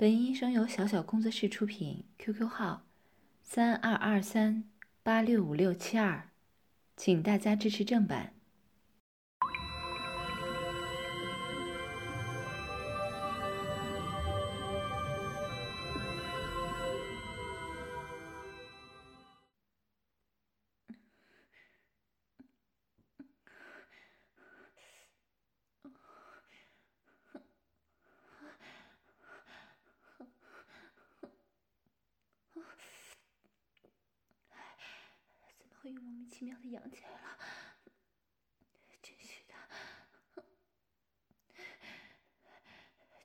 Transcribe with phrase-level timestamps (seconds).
[0.00, 2.86] 本音声由小小工作室出品，QQ 号
[3.42, 4.64] 三二二三
[5.02, 6.30] 八六五六七二，
[6.96, 8.32] 请大家支持正版。
[36.62, 37.38] 他痒起来了，
[39.02, 39.54] 真是的！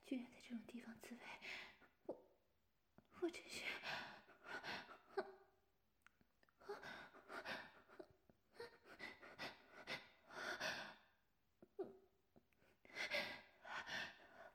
[0.06, 1.20] 居然在这种地方自慰，
[2.06, 2.16] 我
[3.20, 3.62] 我真是……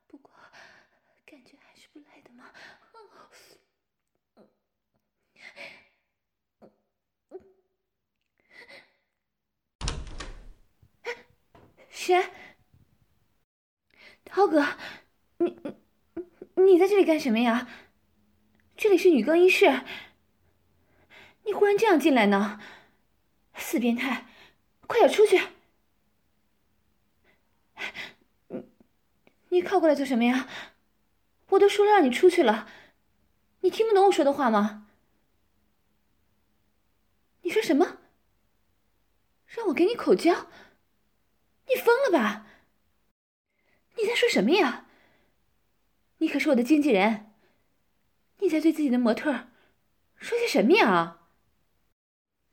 [0.08, 0.34] 不过
[1.24, 2.52] 感觉还是不赖的嘛。
[12.02, 12.32] 谁？
[14.24, 14.76] 涛哥，
[15.36, 15.56] 你
[16.56, 17.68] 你你在这里干什么呀？
[18.76, 19.84] 这里是女更衣室，
[21.44, 22.60] 你忽然这样进来呢？
[23.54, 24.26] 死变态，
[24.88, 25.40] 快点出去！
[28.48, 28.64] 你
[29.50, 30.48] 你靠过来做什么呀？
[31.50, 32.66] 我都说了让你出去了，
[33.60, 34.88] 你听不懂我说的话吗？
[37.42, 37.98] 你说什么？
[39.46, 40.48] 让我给你口交？
[41.74, 42.46] 你疯了吧？
[43.96, 44.86] 你在说什么呀？
[46.18, 47.32] 你可是我的经纪人，
[48.38, 49.48] 你在对自己的模特
[50.16, 51.20] 说些什么呀？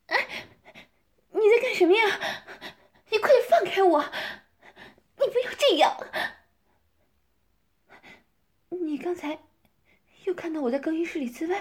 [0.08, 0.48] 哎，
[1.32, 2.04] 你在干什么呀？
[3.10, 4.04] 你快点放开我！
[5.18, 5.98] 你不要这样！
[8.70, 9.40] 你刚才
[10.26, 11.60] 又看到我在更衣室里自慰，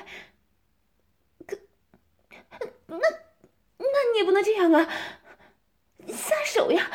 [1.46, 1.58] 可
[2.86, 2.96] 那
[3.78, 4.88] 那你也不能这样啊！
[6.08, 6.90] 撒手呀！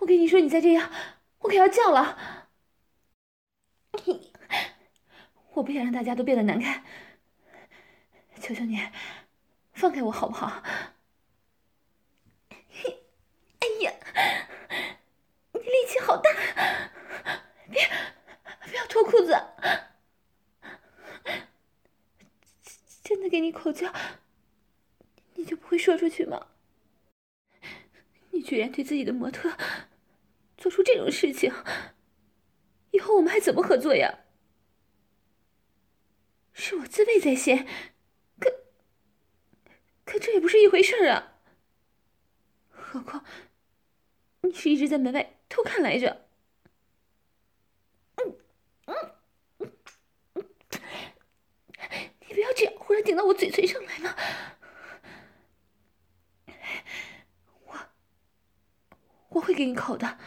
[0.00, 0.90] 我跟你说，你再这样，
[1.40, 2.48] 我可要叫了。
[5.52, 6.82] 我不想让大家都变得难看。
[8.40, 8.80] 求求你，
[9.74, 10.62] 放开我好不好？
[12.48, 13.92] 哎呀，
[15.52, 16.30] 你力气好大！
[17.70, 17.86] 别，
[18.62, 19.36] 不要脱裤子！
[23.04, 23.92] 真的给你口交，
[25.34, 26.46] 你就不会说出去吗？
[28.30, 29.54] 你居然对自己的模特
[30.60, 31.50] 做出这种事情，
[32.90, 34.20] 以后我们还怎么合作呀？
[36.52, 37.66] 是我自卫在先，
[38.38, 38.50] 可
[40.04, 41.38] 可这也不是一回事啊！
[42.68, 43.24] 何况
[44.42, 46.28] 你是一直在门外偷看来着。
[52.28, 54.14] 你不要这样，忽然顶到我嘴唇上来了。
[59.30, 60.18] 我会给你口的。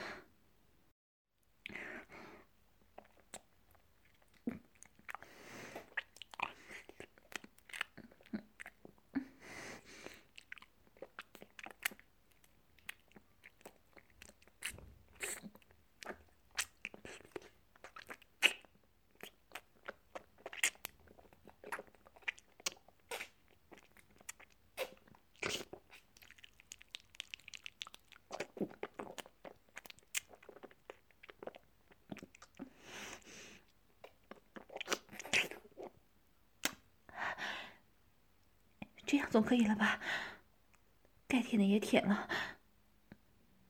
[39.05, 40.00] 这总可以了吧？
[41.28, 42.29] 该舔的也舔了，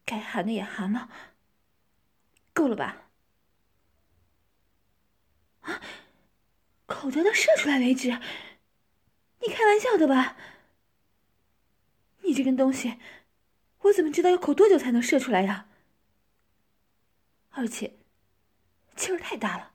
[0.03, 1.09] 该含的也含了，
[2.53, 3.03] 够了吧？
[5.62, 5.81] 啊！
[6.86, 8.09] 口交到射出来为止？
[9.40, 10.36] 你开玩笑的吧？
[12.24, 13.00] 你这根东西，
[13.80, 15.70] 我怎么知道要口多久才能射出来呀？
[17.52, 17.97] 而且
[18.96, 19.73] 气儿太大了，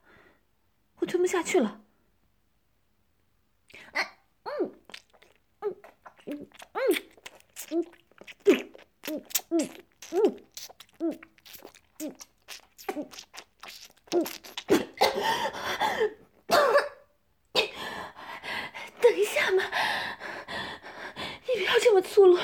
[0.97, 1.83] 我吞不下去了。
[21.69, 22.39] 要这么粗鲁。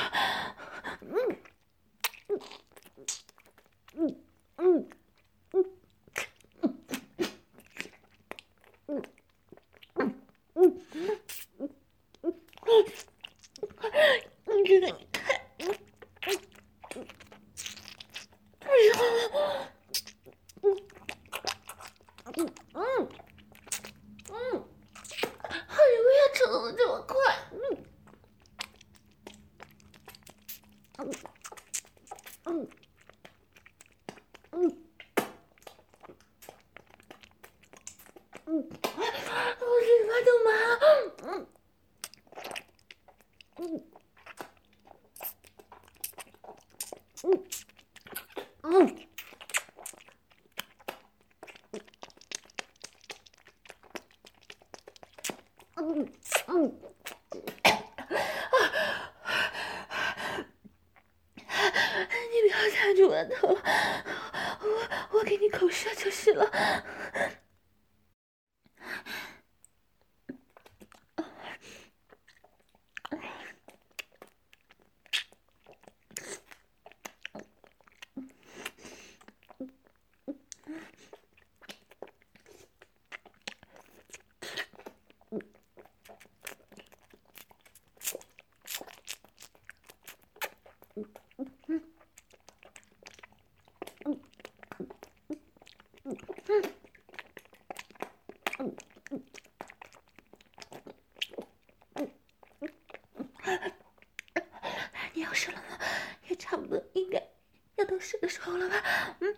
[108.45, 108.75] 够了吧？
[109.21, 109.34] 嗯。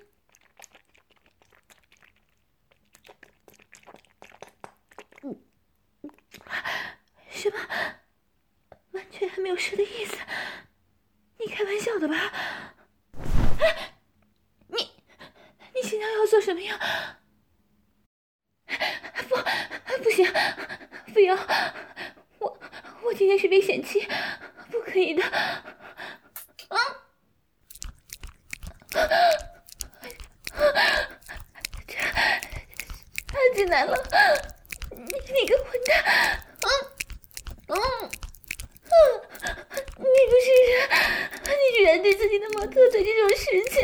[33.29, 33.94] 他进来了，
[34.91, 36.05] 你你个混蛋！
[36.62, 36.69] 嗯
[37.69, 37.76] 嗯
[38.85, 38.91] 嗯，
[39.99, 40.75] 你不是人，
[41.44, 43.76] 你居然对自己的模特做这种事情！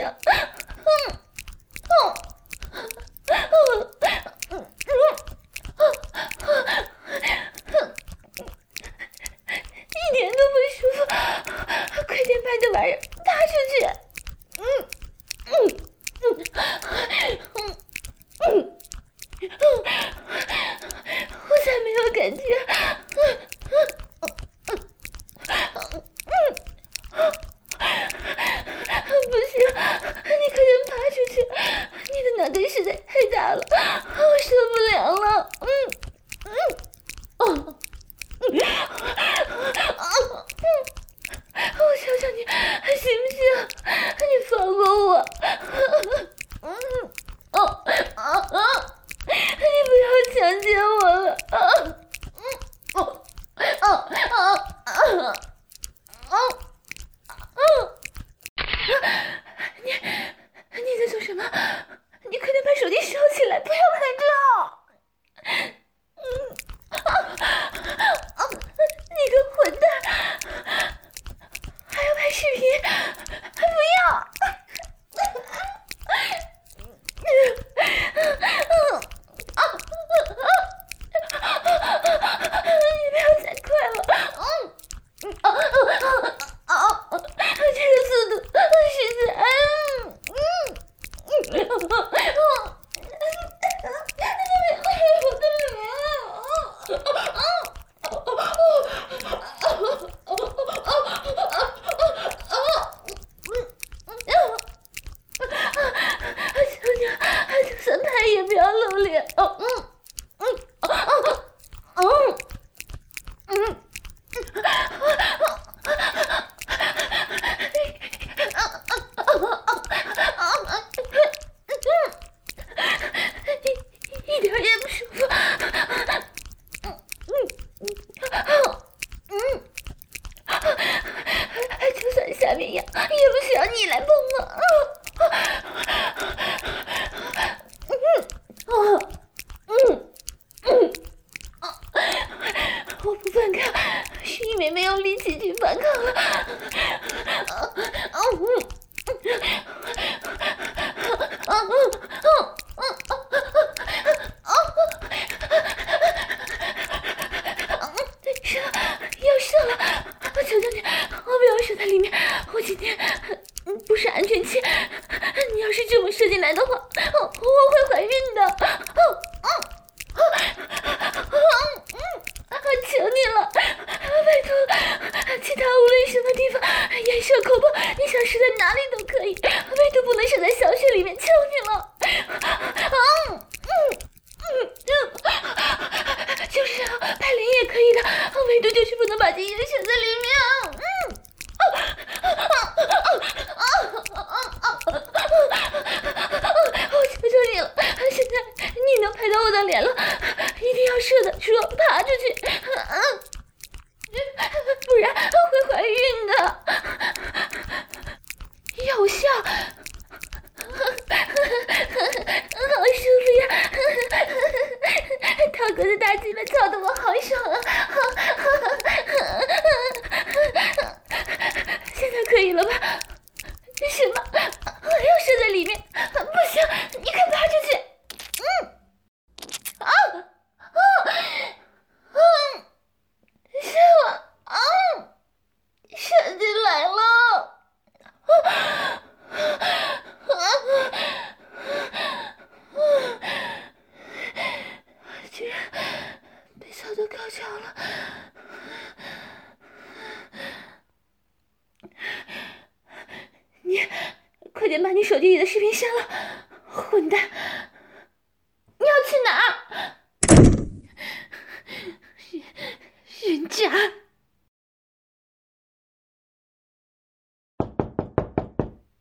[263.33, 263.73] 人渣！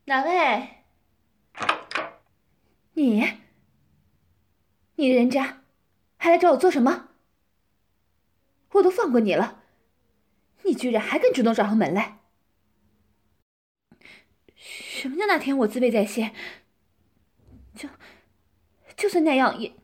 [0.06, 0.86] 哪位？
[2.94, 3.40] 你？
[4.96, 5.64] 你人渣，
[6.16, 7.10] 还来找我做什么？
[8.72, 9.66] 我都放过你了，
[10.64, 12.20] 你居然还敢主动找上门来！
[14.56, 16.34] 什么叫那天我自卑在先？
[17.76, 17.90] 就
[18.96, 19.76] 就算那样也，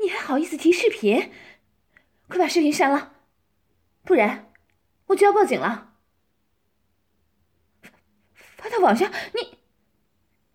[0.00, 1.30] 你还好意思提视频？
[2.30, 3.12] 快把视频删了，
[4.04, 4.52] 不然
[5.06, 5.96] 我就要报警了。
[8.56, 9.58] 发到网上，你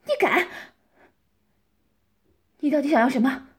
[0.05, 0.47] 你敢？
[2.59, 3.49] 你到底想要什么？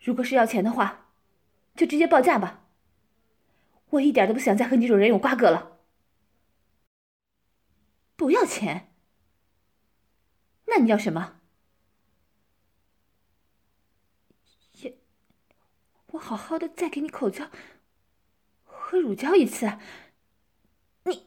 [0.00, 1.08] 如果是要钱的话，
[1.74, 2.68] 就直接报价吧。
[3.90, 5.80] 我一点都不想再和你这种人有瓜葛了。
[8.14, 8.94] 不要钱？
[10.66, 11.40] 那你要什么？
[16.14, 17.50] 我好好的再给你口交
[18.64, 19.78] 和乳交一次。
[21.04, 21.26] 你，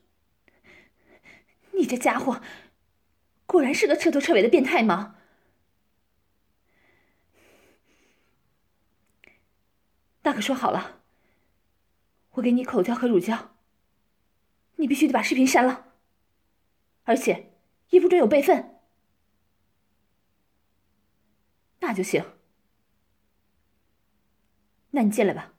[1.71, 2.41] 你这家伙，
[3.45, 5.15] 果然是个彻头彻尾的变态吗？
[10.23, 11.01] 那可说好了，
[12.31, 13.55] 我给你口交和乳交，
[14.75, 15.93] 你必须得把视频删了。
[17.03, 17.53] 而且，
[17.89, 18.79] 也不准有备份。
[21.79, 22.36] 那就行。
[24.97, 25.53] 那你进来吧。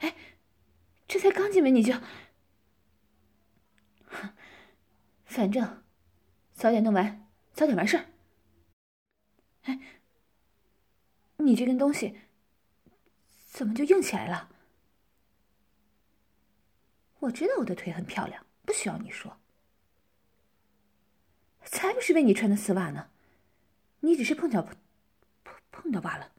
[0.00, 0.14] 哎，
[1.08, 1.94] 这才刚进门你就……
[5.24, 5.82] 反正
[6.52, 8.04] 早点弄完，早点完事儿。
[9.62, 9.80] 哎，
[11.38, 12.20] 你这根东西
[13.48, 14.50] 怎么就硬起来了？
[17.20, 19.40] 我知道我的腿很漂亮，不需要你说。
[21.64, 23.10] 才不是为你穿的丝袜呢，
[24.00, 24.60] 你只是碰巧
[25.80, 26.32] 碰到罢了。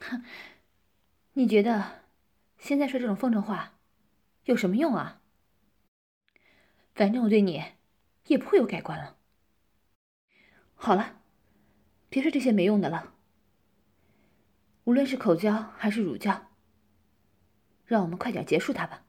[0.00, 0.22] 哼，
[1.32, 2.02] 你觉得
[2.58, 3.78] 现在说这种风凉话
[4.44, 5.20] 有什么用啊？
[6.94, 7.64] 反正我对你
[8.26, 9.16] 也不会有改观了。
[10.74, 11.22] 好了，
[12.10, 13.14] 别说这些没用的了。
[14.84, 16.50] 无论是口交还是乳交，
[17.86, 19.04] 让我们快点结束它吧。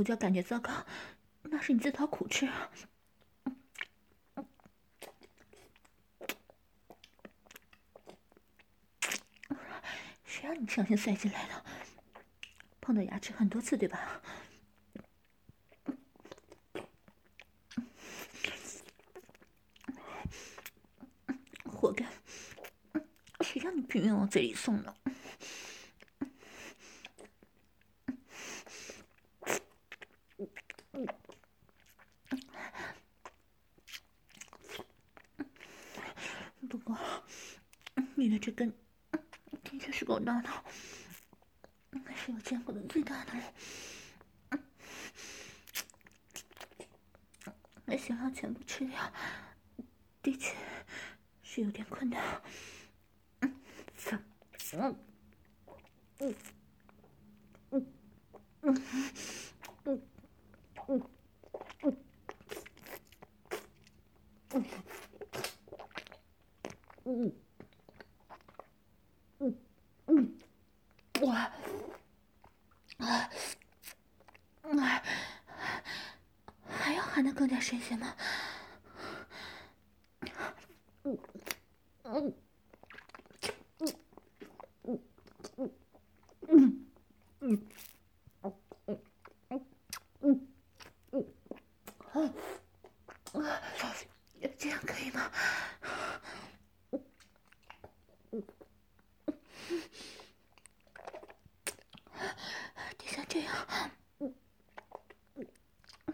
[0.00, 0.72] 我就感觉糟糕，
[1.42, 2.48] 那是你自讨苦吃。
[10.24, 11.64] 谁让你不小心塞进来的？
[12.80, 14.22] 碰到牙齿很多次，对吧？
[21.66, 22.06] 活该！
[23.42, 24.96] 谁让你拼命往嘴里送的？
[38.16, 38.72] 你的这根
[39.62, 40.48] 的确是够大的，
[41.92, 43.54] 应该是我见过的最大的了。
[47.98, 49.12] 想要全部吃掉，
[50.22, 50.56] 的确
[51.42, 52.42] 是有点困难。
[53.40, 53.54] 嗯
[54.12, 54.24] 嗯
[54.72, 55.09] 嗯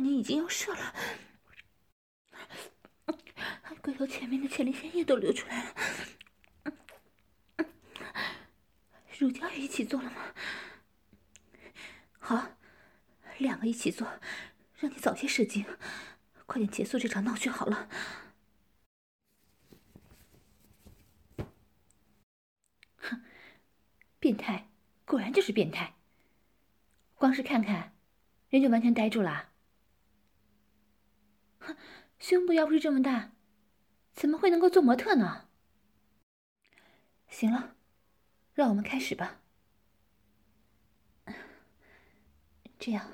[0.00, 0.94] 你已经要射了？
[3.82, 5.74] 龟头前面的前列腺液都流出来了。
[9.18, 10.34] 乳胶也一起做了吗？
[12.18, 12.56] 好，
[13.38, 14.20] 两个一起做，
[14.78, 15.64] 让你早些射精，
[16.44, 17.88] 快点结束这场闹剧好了。
[22.96, 23.22] 哼，
[24.18, 24.68] 变态，
[25.06, 25.94] 果然就是变态。
[27.14, 27.94] 光是看看，
[28.50, 29.49] 人就完全呆住了。
[32.18, 33.32] 胸部要不是这么大，
[34.12, 35.48] 怎么会能够做模特呢？
[37.28, 37.76] 行了，
[38.54, 39.40] 让我们开始吧。
[42.78, 43.10] 这样，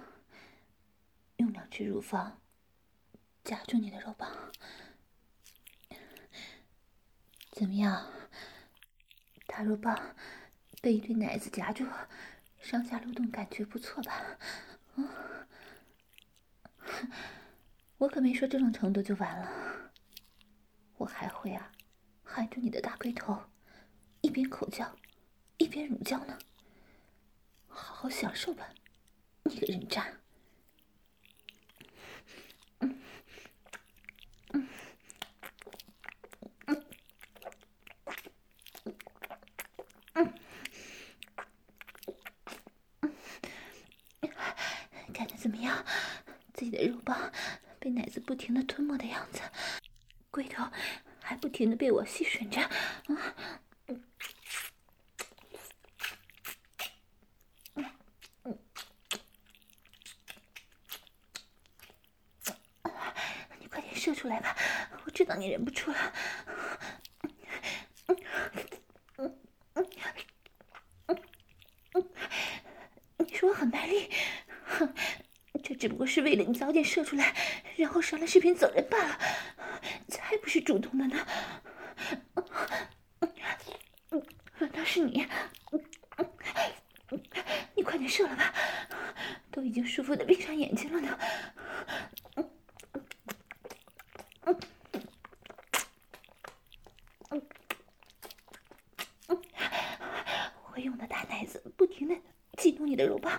[1.37, 2.41] 用两只乳房
[3.43, 4.53] 夹住你的肉棒，
[7.51, 8.11] 怎么样？
[9.47, 10.15] 大肉棒
[10.81, 11.87] 被一对奶子夹住，
[12.61, 14.39] 上下流动，感觉不错吧？
[14.95, 15.09] 嗯，
[17.99, 19.91] 我可没说这种程度就完了，
[20.99, 21.73] 我还会啊，
[22.23, 23.39] 含住你的大龟头，
[24.21, 24.95] 一边口交，
[25.57, 26.39] 一边乳交呢，
[27.67, 28.69] 好好享受吧。
[29.45, 30.07] 你个人渣！
[32.81, 33.01] 嗯
[34.53, 34.69] 嗯
[36.67, 36.85] 嗯
[40.15, 40.35] 嗯
[43.01, 43.13] 嗯，
[45.15, 45.83] 感觉怎么样？
[46.53, 47.33] 自己的肉棒
[47.87, 49.41] 被奶子不停的吞没的样子，
[50.33, 50.69] 龟头
[51.23, 52.73] 还不停的被我吸吮着，啊！
[63.61, 64.57] 你快点射出来吧，
[65.05, 66.13] 我知道你忍不住了。
[73.19, 74.11] 你说我很卖力，
[74.65, 74.93] 哼，
[75.63, 77.33] 这只不过是为了你早点射出来，
[77.77, 79.19] 然后上了视频走人罢了，
[80.09, 81.27] 才不是主动的呢。
[84.55, 85.27] 反倒是你，
[87.75, 88.55] 你快点射了吧，
[89.51, 91.19] 都已经舒服的闭上眼睛了呢。
[100.73, 100.97] 我用
[102.97, 103.39] 的肉棒，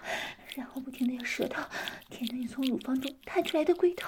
[0.56, 1.64] 然后不停的用舌头
[2.10, 4.08] 舔着你从乳房中探出来的龟头。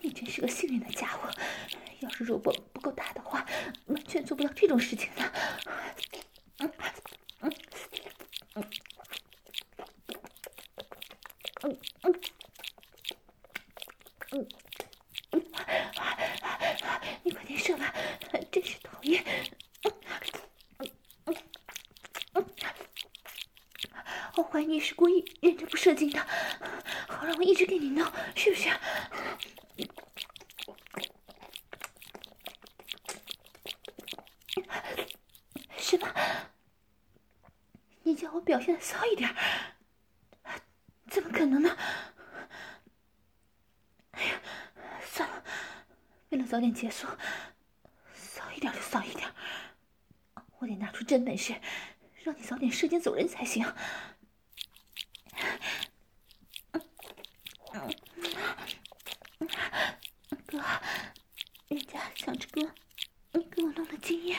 [0.00, 1.28] 你真是个幸运的家伙，
[2.00, 3.44] 要是肉棒不够大的话，
[3.86, 5.32] 完全做不到这种事情的。
[24.68, 26.20] 你是故意忍着不射精的，
[27.08, 28.04] 好让我一直给你弄，
[28.36, 28.68] 是不是？
[35.78, 36.14] 是吧？
[38.02, 39.34] 你叫我表现的骚一点，
[41.08, 41.74] 怎么可能呢？
[44.10, 44.42] 哎呀，
[45.02, 45.42] 算了，
[46.28, 47.06] 为了早点结束，
[48.12, 49.34] 骚一点就骚一点，
[50.58, 51.58] 我得拿出真本事，
[52.22, 53.64] 让你早点射精走人才行。
[60.46, 60.58] 哥，
[61.68, 62.74] 人家想着哥，
[63.32, 64.36] 你给我弄的精液，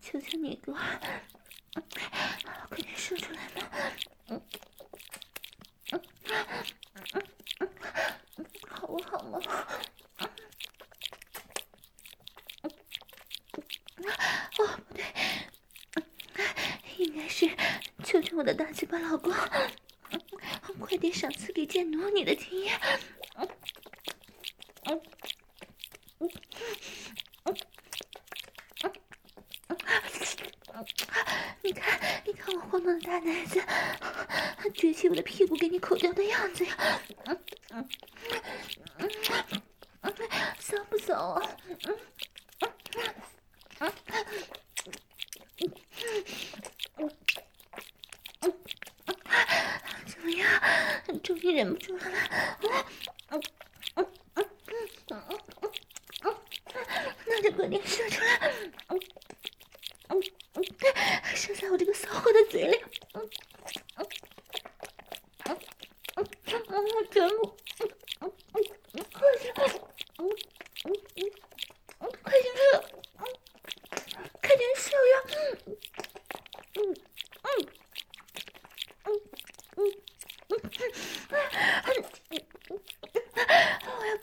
[0.00, 0.72] 求求你哥，
[2.70, 3.68] 快点射出来嘛！
[9.32, 9.66] 好不好嘛？
[14.58, 15.04] 哦，不对，
[16.98, 17.48] 应该是
[18.04, 19.32] 求求我的大嘴巴老公。
[20.80, 22.78] 快点赏赐给贱奴你的经验！
[31.62, 33.58] 你看，你看我晃动的大奶子，
[34.74, 36.76] 撅起我的屁股给你口交的样子呀！
[40.58, 41.56] 骚不骚啊？
[51.44, 52.04] 你忍不住了，
[57.26, 58.50] 那就快点射出来，
[61.34, 62.80] 射在我这个骚货的嘴里，
[67.10, 67.56] 全部。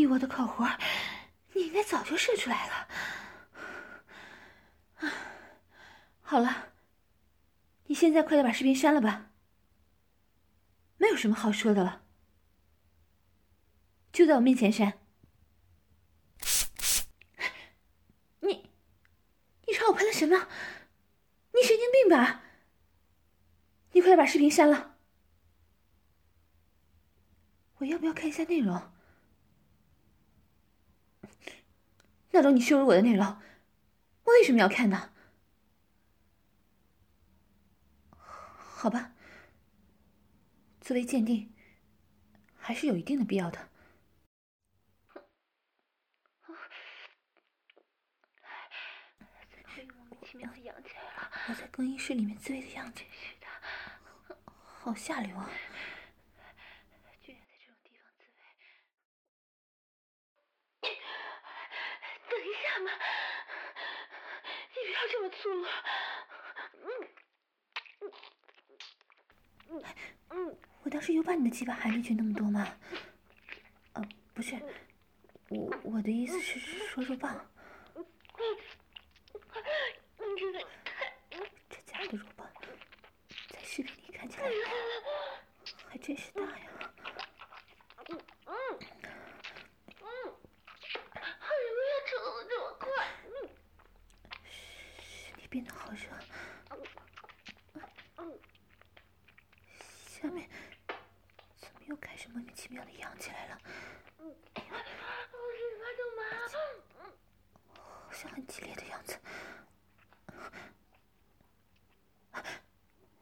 [0.00, 0.66] 以我的口活，
[1.52, 2.88] 你应该早就射出来了。
[6.22, 6.72] 好了，
[7.84, 9.32] 你现在快点把视频删了吧，
[10.98, 12.04] 没有什么好说的了，
[14.12, 15.00] 就在我面前删。
[18.38, 18.70] 你，
[19.66, 20.46] 你朝我喷了什么？
[21.54, 22.44] 你神经病吧？
[23.94, 24.96] 你快点把视频删了。
[27.78, 28.92] 我要不要看一下内容？
[32.30, 33.26] 那种你羞辱我的内容，
[34.22, 35.12] 我为什么要看呢？
[38.80, 39.12] 好吧，
[40.80, 41.52] 作为鉴定，
[42.56, 43.68] 还是有一定的必要的。
[51.46, 53.46] 我在更衣室里面自慰的样子似的，
[54.54, 55.50] 好下流啊！
[65.12, 65.66] 这么粗鲁，
[68.00, 68.08] 嗯，
[70.82, 72.66] 我当时有把你的鸡巴含进去那么多吗？
[73.92, 74.02] 呃，
[74.34, 74.60] 不是，
[75.48, 77.46] 我我的意思是说肉棒。
[81.68, 82.50] 这家的肉棒，
[83.48, 84.48] 在视频里看起来
[85.88, 86.66] 还真是大呀。
[95.48, 95.98] 变得好热，
[100.20, 100.46] 下面
[101.56, 103.58] 怎么又开始莫名其妙的痒起来了？
[107.72, 109.18] 好像很激烈的样子。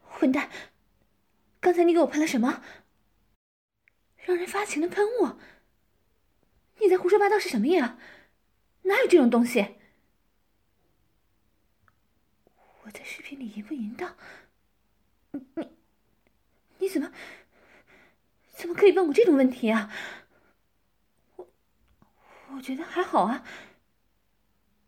[0.03, 0.51] 混蛋！
[1.61, 2.65] 刚才你给我喷了什么？
[4.17, 5.39] 让人发情的喷雾？
[6.81, 7.97] 你在胡说八道是什么呀？
[8.83, 9.77] 哪有这种东西？
[12.83, 14.17] 我在视频里淫不淫荡？
[15.31, 15.78] 你你
[16.79, 17.13] 你怎么
[18.51, 19.93] 怎么可以问我这种问题啊？
[21.37, 21.49] 我
[22.55, 23.45] 我觉得还好啊。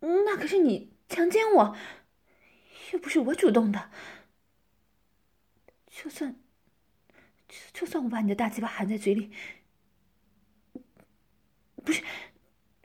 [0.01, 1.77] 那可是你强奸我，
[2.93, 3.91] 又不是我主动的。
[5.91, 6.41] 就算
[7.49, 9.31] 就，就算我把你的大鸡巴含在嘴里，
[11.85, 12.03] 不是，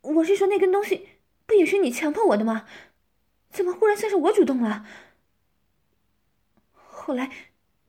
[0.01, 1.09] 我是说那根东西
[1.45, 2.67] 不也是你强迫我的吗？
[3.49, 4.85] 怎么忽然算是我主动了？
[6.73, 7.31] 后来，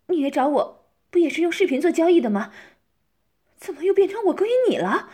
[0.07, 0.76] 你也找我，
[1.17, 2.53] 不也是用视频做交易的吗？
[3.57, 5.09] 怎么又变成我勾引你了？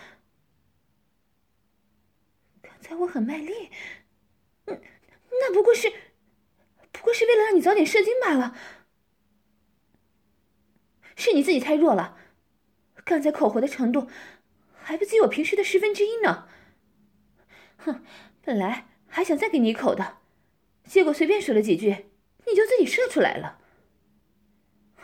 [2.61, 3.71] 刚才我很卖力，
[4.65, 4.83] 嗯，
[5.31, 5.93] 那不过是，
[6.91, 8.57] 不过是为了让你早点射精罢了。
[11.15, 12.19] 是你自己太弱了，
[13.05, 14.11] 刚才口活的程度
[14.75, 16.49] 还不及我平时的十分之一呢。
[17.77, 18.05] 哼，
[18.43, 20.19] 本来还想再给你一口的，
[20.83, 22.07] 结果随便说了几句，
[22.49, 23.61] 你就自己射出来了。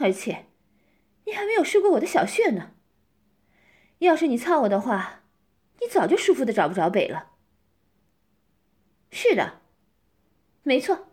[0.01, 0.48] 而且，
[1.29, 2.73] 你还没有试过我的小穴呢。
[3.99, 5.25] 要是你操我的话，
[5.81, 7.33] 你早就舒服的找不着北了。
[9.11, 9.61] 是的，
[10.63, 11.11] 没错，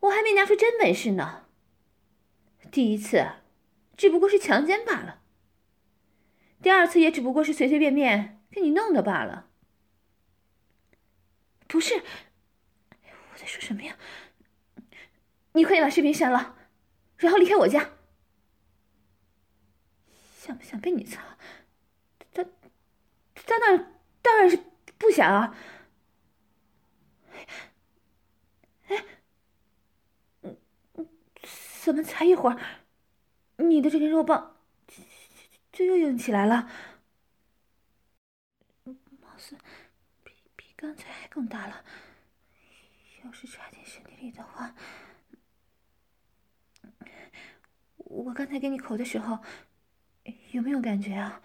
[0.00, 1.46] 我还没拿出真本事呢。
[2.70, 3.26] 第一次，
[3.96, 5.22] 只不过是强奸罢了。
[6.62, 9.48] 第二次也只不过是随随便便给你弄的罢了。
[11.66, 13.96] 不是，我在说什么呀？
[15.54, 16.56] 你快点把视频删了。
[17.16, 17.90] 然后离开我家，
[20.44, 21.38] 想不想被你擦？
[22.32, 22.44] 在
[23.46, 23.78] 但那
[24.20, 24.56] 当然是
[24.98, 25.56] 不想啊！
[28.88, 29.04] 哎，
[30.40, 30.56] 嗯
[30.94, 31.08] 嗯，
[31.84, 32.58] 怎么才一会儿，
[33.58, 34.56] 你的这根肉棒
[35.70, 36.68] 就又硬起来了？
[38.84, 39.56] 貌似
[40.24, 41.84] 比比刚才还更大了。
[43.22, 44.74] 要是插进身体里的话，
[47.98, 49.38] 我刚才给你口的时候。
[50.52, 51.42] 有没有感觉啊？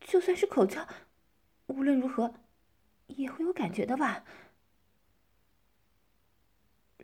[0.00, 0.86] 就算是口交，
[1.66, 2.34] 无论如何
[3.06, 4.24] 也会有感觉的吧？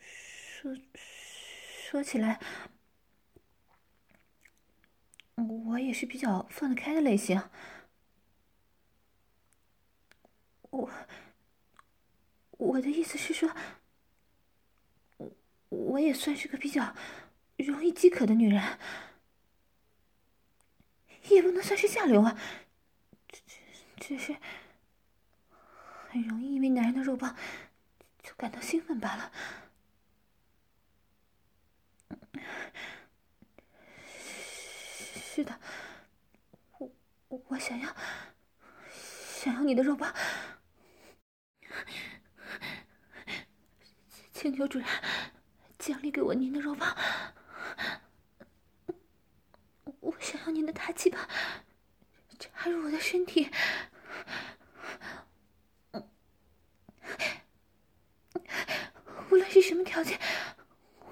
[0.01, 2.41] 说说起来，
[5.37, 7.49] 我也是比较放得开的类型。
[10.71, 10.91] 我
[12.51, 13.55] 我的意思是说，
[15.69, 16.95] 我也算是个比较
[17.57, 18.79] 容易饥渴的女人，
[21.31, 22.39] 也不能算是下流啊。
[23.29, 23.43] 只
[23.99, 24.37] 只是
[26.11, 27.37] 很容易因为男人的肉棒
[28.23, 29.33] 就感到兴奋罢了。
[35.35, 35.61] 是的，
[36.79, 36.91] 我
[37.49, 37.95] 我想要
[39.43, 40.15] 想要你的肉棒，
[44.33, 44.89] 请求主人
[45.79, 46.97] 奖励给我您的肉棒。
[50.27, 51.29] 想要您的大鸡巴
[52.37, 53.49] 插入我的身体，
[59.31, 60.19] 无论是什么条件，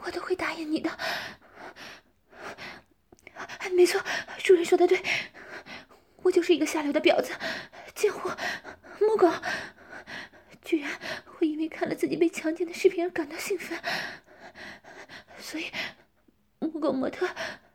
[0.03, 0.90] 我都会答应你的。
[3.77, 4.03] 没错，
[4.38, 5.00] 主人说的对，
[6.22, 7.33] 我就是一个下流的婊子、
[7.94, 8.37] 贱货、
[9.00, 9.33] 母狗，
[10.64, 10.90] 居然
[11.24, 13.81] 会因为看了自己被强奸的视频而感到兴奋，
[15.38, 15.70] 所以
[16.59, 17.29] 母狗模特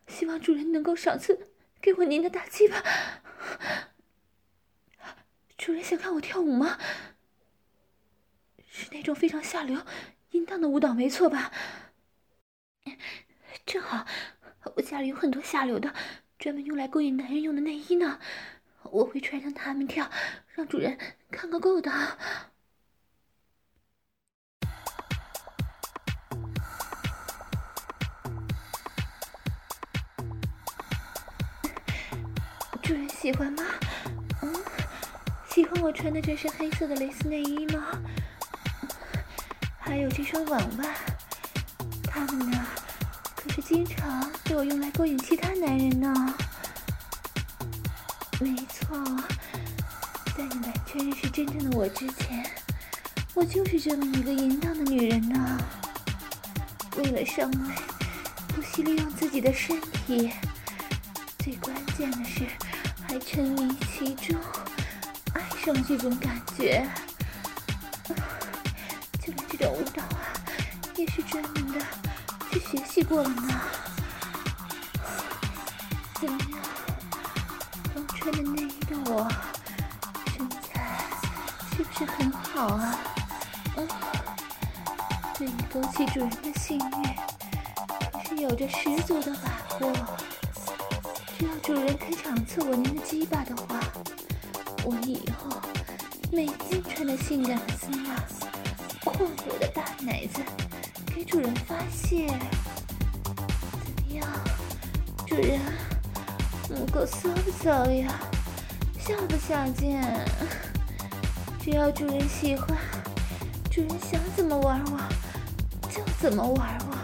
[0.10, 1.48] 希望主人能够赏赐
[1.80, 2.84] 给我您的大鸡巴。
[5.58, 6.78] 主人想看我跳舞吗？
[8.69, 9.82] 是那种非常下流、
[10.32, 11.52] 淫荡的舞蹈，没错吧？
[13.65, 14.06] 正好。
[14.76, 15.93] 我家里有很多下流的，
[16.38, 18.19] 专门用来勾引男人用的内衣呢，
[18.84, 20.10] 我会穿上它们跳，
[20.54, 20.98] 让主人
[21.32, 21.91] 看个够的。
[32.89, 33.63] 主人喜欢吗？
[34.41, 34.52] 嗯，
[35.47, 37.84] 喜欢我穿的这身黑色的蕾丝内衣吗？
[39.80, 40.86] 还有这双网袜，
[42.06, 42.65] 它们呢？
[43.36, 46.36] 可是经常被我用来勾引其他男人呢。
[48.39, 48.97] 没错，
[50.36, 52.43] 在你完全认识真正的我之前，
[53.36, 55.60] 我就是这么一个淫荡的女人呢。
[56.97, 57.58] 为了上位，
[58.47, 60.32] 不惜利用自己的身体，
[61.38, 62.47] 最关键的是
[63.10, 64.39] 还沉迷其中，
[65.34, 66.88] 爱上这种感觉。
[69.19, 70.30] 就连这种舞蹈啊，
[70.95, 71.84] 也是专门的。
[72.52, 73.62] 去学习过了呢？
[76.22, 76.60] 怎么样？
[77.95, 79.28] 刚穿的内衣的我，
[80.38, 81.04] 身材
[81.76, 82.95] 是不是很好啊？
[83.76, 83.88] 嗯，
[85.36, 87.08] 对你勾起主人的性欲，
[88.13, 89.50] 可是有着十足的把
[89.88, 89.91] 握。
[91.69, 93.79] 主人肯赏赐我您的鸡巴的话，
[94.84, 95.62] 我以后
[96.32, 98.15] 每天穿着性感的丝袜，
[99.05, 100.41] 旷我的大奶子。
[101.13, 104.27] 给主人发泄，怎么样？
[105.27, 105.62] 主人，
[106.71, 108.19] 母狗骚不骚呀？
[108.99, 110.01] 下不下贱？
[111.62, 112.75] 只要主人喜欢，
[113.69, 114.99] 主人想怎么玩我，
[115.88, 116.97] 就怎么玩我。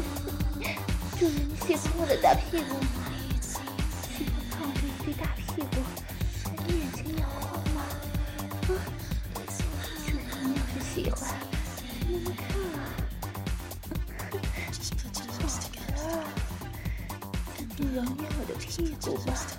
[1.20, 2.99] 主人，你喜欢我的大屁股吗
[19.00, 19.49] 的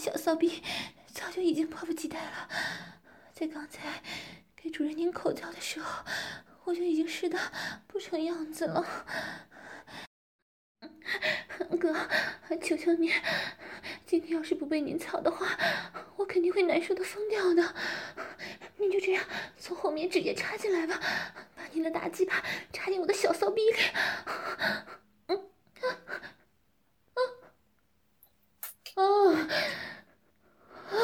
[0.00, 0.62] 小骚逼
[1.12, 2.48] 早就已经迫不及待了，
[3.34, 4.02] 在刚才
[4.56, 6.02] 给主人您口交的时候，
[6.64, 7.38] 我就已经湿的
[7.86, 9.04] 不成样子了。
[11.78, 11.94] 哥，
[12.62, 13.12] 求求你，
[14.06, 15.46] 今天要是不被您操的话，
[16.16, 17.74] 我肯定会难受的疯掉的。
[18.78, 19.22] 您就这样
[19.58, 20.98] 从后面直接插进来吧，
[21.54, 23.76] 把你的大鸡巴插进我的小骚逼里。
[25.26, 25.36] 嗯，
[25.82, 25.84] 啊，
[28.94, 29.48] 啊，啊，
[30.90, 30.94] 啊！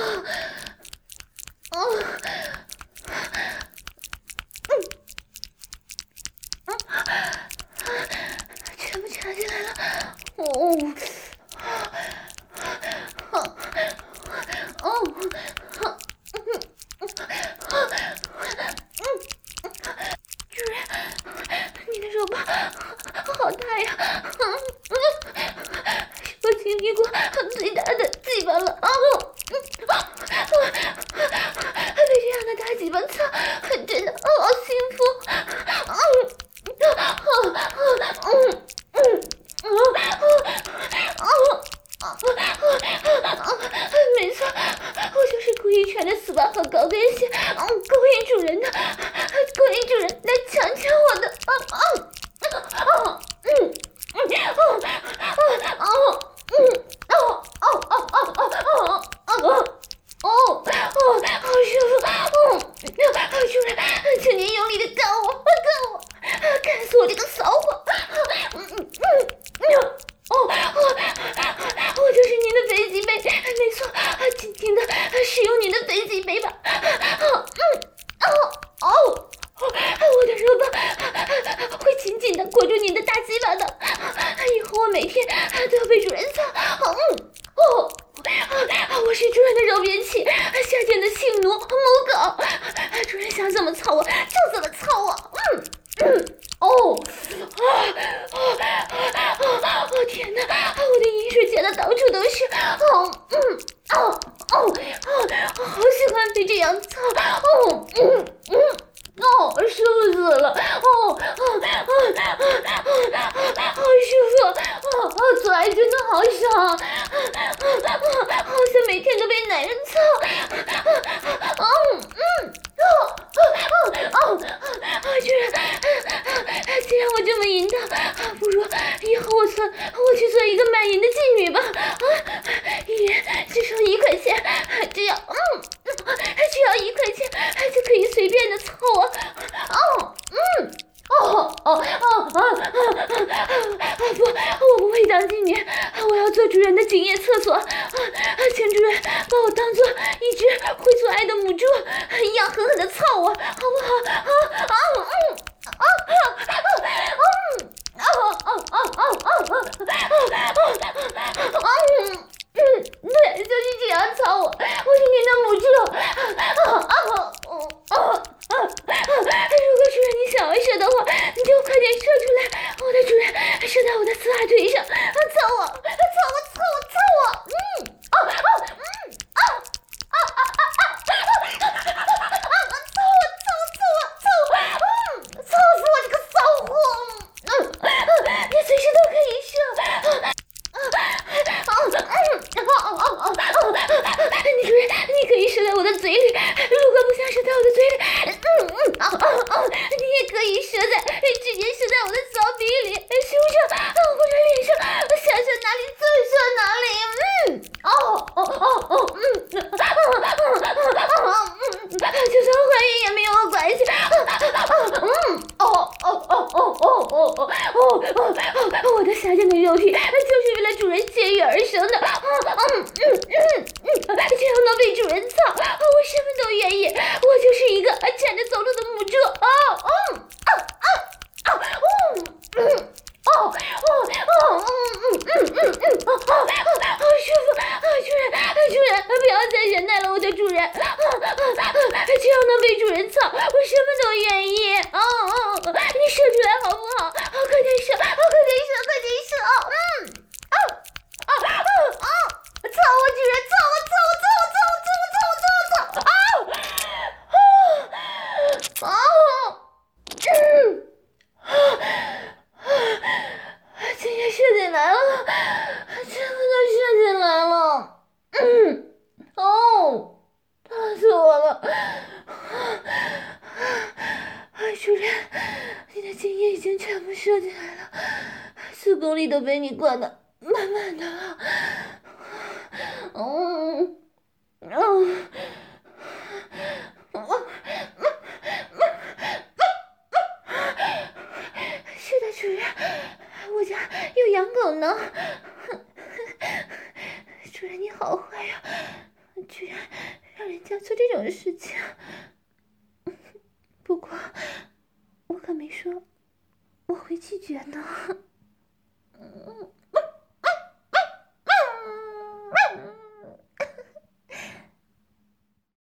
[1.70, 1.78] 啊！
[6.66, 6.66] 啊！
[6.66, 6.98] 啊！
[8.76, 9.70] 全部插进来了！
[10.36, 10.44] 哦！
[11.56, 11.64] 啊！
[13.30, 13.34] 啊！
[14.82, 14.86] 哦！
[16.32, 16.38] 嗯！
[16.98, 17.04] 啊！
[23.38, 23.86] 好大呀！
[26.42, 27.04] 我经历过
[27.52, 28.72] 最大的鸡巴了！
[28.80, 28.88] 啊！
[32.86, 33.28] 你们看